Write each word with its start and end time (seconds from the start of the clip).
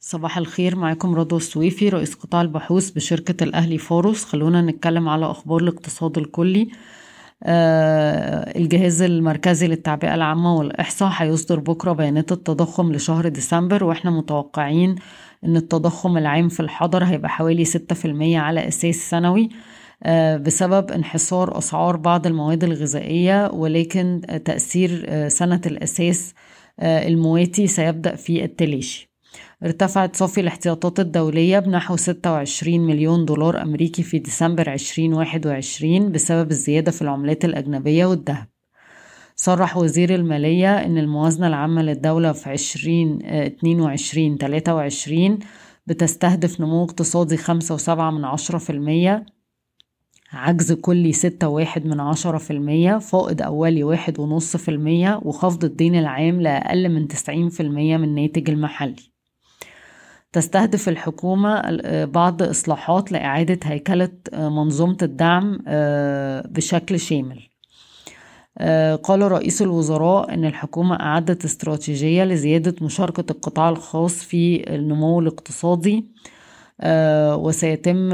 صباح 0.00 0.38
الخير 0.38 0.76
معاكم 0.76 1.14
رضوى 1.14 1.36
السويفي 1.38 1.88
رئيس 1.88 2.14
قطاع 2.14 2.42
البحوث 2.42 2.90
بشركة 2.90 3.44
الأهلي 3.44 3.78
فاروس 3.78 4.24
خلونا 4.24 4.62
نتكلم 4.62 5.08
على 5.08 5.26
أخبار 5.30 5.60
الاقتصاد 5.60 6.18
الكلي. 6.18 6.68
آه 7.42 8.58
الجهاز 8.58 9.02
المركزي 9.02 9.66
للتعبئة 9.66 10.14
العامة 10.14 10.54
والإحصاء 10.56 11.10
هيصدر 11.16 11.60
بكرة 11.60 11.92
بيانات 11.92 12.32
التضخم 12.32 12.92
لشهر 12.92 13.28
ديسمبر 13.28 13.84
وإحنا 13.84 14.10
متوقعين 14.10 14.94
إن 15.44 15.56
التضخم 15.56 16.16
العام 16.18 16.48
في 16.48 16.60
الحضر 16.60 17.04
هيبقى 17.04 17.28
حوالي 17.28 17.64
ستة 17.64 17.94
في 17.94 18.04
المية 18.04 18.38
على 18.38 18.68
أساس 18.68 18.94
سنوي 19.10 19.48
آه 20.02 20.36
بسبب 20.36 20.90
انحسار 20.90 21.58
أسعار 21.58 21.96
بعض 21.96 22.26
المواد 22.26 22.64
الغذائية 22.64 23.50
ولكن 23.52 24.20
تأثير 24.44 25.04
آه 25.08 25.28
سنة 25.28 25.60
الأساس 25.66 26.34
المواتي 26.82 27.66
سيبدأ 27.66 28.14
في 28.16 28.44
التلاشي. 28.44 29.09
ارتفعت 29.64 30.16
صافي 30.16 30.40
الاحتياطات 30.40 31.00
الدولية 31.00 31.58
بنحو 31.58 31.96
26 31.96 32.80
مليون 32.80 33.24
دولار 33.24 33.62
أمريكي 33.62 34.02
في 34.02 34.18
ديسمبر 34.18 34.72
2021 34.72 36.12
بسبب 36.12 36.50
الزيادة 36.50 36.90
في 36.92 37.02
العملات 37.02 37.44
الأجنبية 37.44 38.06
والذهب. 38.06 38.46
صرح 39.36 39.76
وزير 39.76 40.14
المالية 40.14 40.78
أن 40.84 40.98
الموازنة 40.98 41.46
العامة 41.46 41.82
للدولة 41.82 42.32
في 42.32 42.52
2022 42.52 44.36
23 44.38 45.38
بتستهدف 45.86 46.60
نمو 46.60 46.84
اقتصادي 46.84 47.36
5.7 47.36 47.88
من 47.90 48.24
عشرة 48.24 48.58
في 48.58 48.70
المية 48.70 49.26
عجز 50.32 50.72
كلي 50.72 51.12
ستة 51.12 51.48
واحد 51.48 51.86
من 51.86 52.00
عشرة 52.00 52.38
في 52.38 52.50
المية 52.50 52.98
فائض 52.98 53.42
أولي 53.42 53.84
واحد 53.84 54.20
ونص 54.20 54.56
في 54.56 54.70
المية 54.70 55.20
وخفض 55.22 55.64
الدين 55.64 55.94
العام 55.94 56.40
لأقل 56.40 56.88
من 56.88 57.08
تسعين 57.08 57.48
في 57.48 57.60
المية 57.60 57.96
من 57.96 58.04
الناتج 58.04 58.50
المحلي. 58.50 59.09
تستهدف 60.32 60.88
الحكومة 60.88 61.62
بعض 62.04 62.42
إصلاحات 62.42 63.12
لإعادة 63.12 63.58
هيكلة 63.64 64.12
منظومة 64.32 64.96
الدعم 65.02 65.58
بشكل 66.52 67.00
شامل. 67.00 67.42
قال 69.02 69.32
رئيس 69.32 69.62
الوزراء 69.62 70.34
أن 70.34 70.44
الحكومة 70.44 71.00
أعدت 71.00 71.44
استراتيجية 71.44 72.24
لزيادة 72.24 72.74
مشاركة 72.84 73.24
القطاع 73.30 73.68
الخاص 73.68 74.14
في 74.24 74.74
النمو 74.74 75.20
الاقتصادي 75.20 76.06
وسيتم 77.34 78.12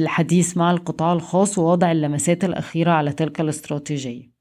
الحديث 0.00 0.56
مع 0.56 0.70
القطاع 0.70 1.12
الخاص 1.12 1.58
ووضع 1.58 1.92
اللمسات 1.92 2.44
الأخيرة 2.44 2.90
على 2.90 3.12
تلك 3.12 3.40
الاستراتيجية. 3.40 4.37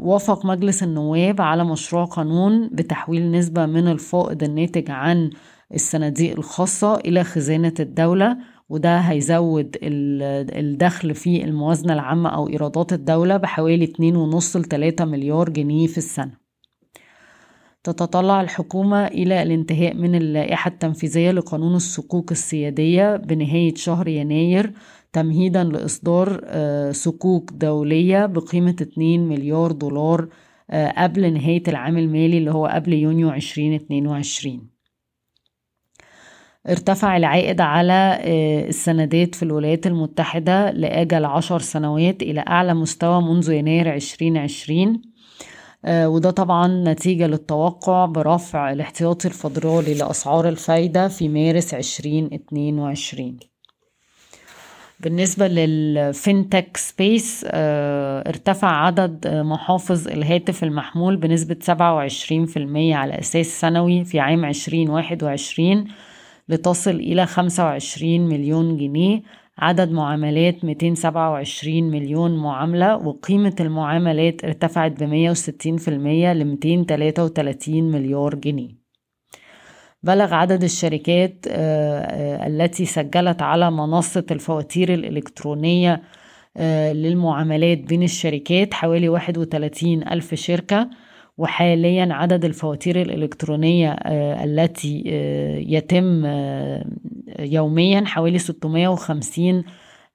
وافق 0.00 0.46
مجلس 0.46 0.82
النواب 0.82 1.40
على 1.40 1.64
مشروع 1.64 2.04
قانون 2.04 2.68
بتحويل 2.72 3.30
نسبة 3.30 3.66
من 3.66 3.88
الفائض 3.88 4.42
الناتج 4.42 4.90
عن 4.90 5.30
الصناديق 5.74 6.36
الخاصة 6.38 6.94
إلى 6.96 7.24
خزانة 7.24 7.74
الدولة 7.80 8.36
وده 8.68 8.98
هيزود 8.98 9.76
الدخل 9.82 11.14
في 11.14 11.44
الموازنة 11.44 11.92
العامة 11.92 12.30
أو 12.30 12.48
إيرادات 12.48 12.92
الدولة 12.92 13.36
بحوالي 13.36 13.86
2.5 13.86 14.56
ل 14.56 14.64
3 14.64 15.04
مليار 15.04 15.48
جنيه 15.50 15.86
في 15.86 15.98
السنة. 15.98 16.40
تتطلع 17.84 18.40
الحكومة 18.40 19.06
إلى 19.06 19.42
الانتهاء 19.42 19.94
من 19.94 20.14
اللائحة 20.14 20.68
التنفيذية 20.68 21.30
لقانون 21.30 21.74
الصكوك 21.74 22.32
السيادية 22.32 23.16
بنهاية 23.16 23.74
شهر 23.74 24.08
يناير 24.08 24.72
تمهيدا 25.12 25.64
لإصدار 25.64 26.40
صكوك 26.92 27.52
دولية 27.52 28.26
بقيمة 28.26 28.76
2 28.82 29.28
مليار 29.28 29.72
دولار 29.72 30.28
قبل 30.96 31.32
نهاية 31.34 31.62
العام 31.68 31.98
المالي 31.98 32.38
اللي 32.38 32.50
هو 32.50 32.66
قبل 32.66 32.92
يونيو 32.92 33.30
2022 33.30 34.68
ارتفع 36.68 37.16
العائد 37.16 37.60
على 37.60 38.18
السندات 38.68 39.34
في 39.34 39.42
الولايات 39.42 39.86
المتحدة 39.86 40.70
لأجل 40.70 41.24
عشر 41.24 41.58
سنوات 41.58 42.22
إلى 42.22 42.40
أعلى 42.40 42.74
مستوى 42.74 43.22
منذ 43.22 43.50
يناير 43.50 43.94
2020 43.94 45.02
وده 45.88 46.30
طبعا 46.30 46.84
نتيجة 46.92 47.26
للتوقع 47.26 48.06
برفع 48.06 48.72
الاحتياطي 48.72 49.28
الفدرالي 49.28 49.94
لأسعار 49.94 50.48
الفايدة 50.48 51.08
في 51.08 51.28
مارس 51.28 51.74
2022 51.74 53.38
بالنسبة 55.02 55.48
للفينتك 55.48 56.76
سبيس 56.76 57.46
ارتفع 57.50 58.68
عدد 58.68 59.28
محافظ 59.28 60.08
الهاتف 60.08 60.64
المحمول 60.64 61.16
بنسبة 61.16 61.56
27% 61.66 61.72
على 62.94 63.18
أساس 63.18 63.60
سنوي 63.60 64.04
في 64.04 64.20
عام 64.20 64.44
2021 64.44 65.84
لتصل 66.48 66.90
إلى 66.90 67.26
25 67.26 68.20
مليون 68.28 68.76
جنيه. 68.76 69.22
عدد 69.58 69.92
معاملات 69.92 70.64
227 70.64 71.82
مليون 71.90 72.36
معاملة 72.36 72.96
وقيمة 72.96 73.54
المعاملات 73.60 74.44
ارتفعت 74.44 75.02
ب 75.02 75.34
160% 75.34 75.88
ل 75.88 76.44
233 76.44 77.82
مليار 77.90 78.34
جنيه. 78.34 78.79
بلغ 80.02 80.34
عدد 80.34 80.62
الشركات 80.62 81.46
التي 82.46 82.84
سجلت 82.84 83.42
على 83.42 83.70
منصة 83.70 84.24
الفواتير 84.30 84.94
الإلكترونية 84.94 86.02
للمعاملات 86.92 87.78
بين 87.78 88.02
الشركات 88.02 88.74
حوالي 88.74 89.08
31 89.08 90.02
ألف 90.08 90.34
شركة 90.34 90.90
وحاليا 91.38 92.08
عدد 92.10 92.44
الفواتير 92.44 93.02
الإلكترونية 93.02 93.92
التي 94.44 95.02
يتم 95.68 96.26
يوميا 97.38 98.04
حوالي 98.06 98.38
650 98.38 99.64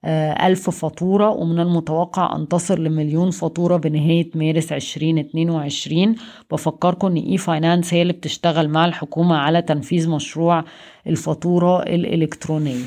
ألف 0.05 0.69
فاتورة 0.69 1.29
ومن 1.29 1.59
المتوقع 1.59 2.35
أن 2.35 2.47
تصل 2.47 2.83
لمليون 2.83 3.31
فاتورة 3.31 3.77
بنهاية 3.77 4.29
مارس 4.35 4.71
2022 4.73 6.15
بفكركم 6.51 7.07
أن 7.07 7.15
إي 7.17 7.37
فاينانس 7.37 7.93
هي 7.93 8.01
اللي 8.01 8.13
بتشتغل 8.13 8.69
مع 8.69 8.85
الحكومة 8.85 9.37
على 9.37 9.61
تنفيذ 9.61 10.09
مشروع 10.09 10.63
الفاتورة 11.07 11.83
الإلكترونية. 11.83 12.83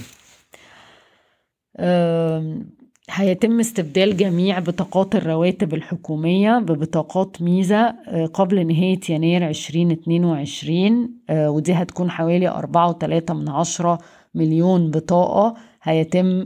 هيتم 3.10 3.60
استبدال 3.60 4.16
جميع 4.16 4.58
بطاقات 4.58 5.14
الرواتب 5.16 5.74
الحكومية 5.74 6.58
ببطاقات 6.58 7.42
ميزة 7.42 7.94
قبل 8.34 8.66
نهاية 8.66 9.00
يناير 9.08 9.48
2022 9.48 11.10
ودي 11.30 11.72
هتكون 11.72 12.10
حوالي 12.10 12.48
أربعة 12.48 12.88
وتلاتة 12.88 13.34
من 13.34 13.48
عشرة 13.48 13.98
مليون 14.38 14.90
بطاقة 14.90 15.54
هيتم 15.82 16.44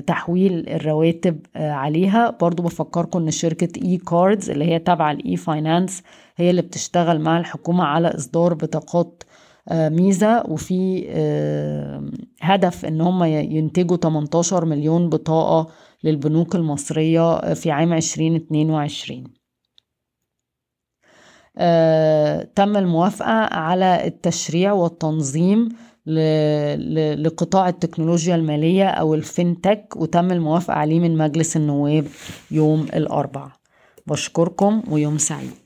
تحويل 0.00 0.68
الرواتب 0.68 1.38
عليها. 1.56 2.30
برضو 2.30 2.62
بفكركم 2.62 3.18
إن 3.22 3.30
شركة 3.30 3.82
إي 3.84 3.96
كاردز 3.96 4.50
اللي 4.50 4.64
هي 4.64 4.78
تابعة 4.78 5.12
لإي 5.12 5.36
فاينانس 5.36 6.02
هي 6.36 6.50
اللي 6.50 6.62
بتشتغل 6.62 7.20
مع 7.20 7.38
الحكومة 7.38 7.84
على 7.84 8.08
إصدار 8.08 8.54
بطاقات 8.54 9.22
ميزة. 9.72 10.42
وفي 10.48 11.08
هدف 12.40 12.84
إن 12.84 13.00
هم 13.00 13.24
ينتجوا 13.24 13.96
18 13.96 14.64
مليون 14.64 15.08
بطاقة 15.08 15.70
للبنوك 16.04 16.54
المصرية 16.54 17.54
في 17.54 17.70
عام 17.70 17.92
2022 17.92 19.24
تم 22.54 22.76
الموافقة 22.76 23.54
على 23.54 24.06
التشريع 24.06 24.72
والتنظيم 24.72 25.68
لقطاع 26.06 27.68
التكنولوجيا 27.68 28.34
المالية 28.34 28.88
أو 28.88 29.14
الفينتك 29.14 29.94
وتم 29.96 30.32
الموافقة 30.32 30.74
عليه 30.74 31.00
من 31.00 31.16
مجلس 31.18 31.56
النواب 31.56 32.06
يوم 32.50 32.82
الأربعاء. 32.82 33.50
بشكركم 34.06 34.82
ويوم 34.90 35.18
سعيد. 35.18 35.63